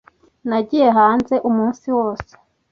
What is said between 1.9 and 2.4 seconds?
wose.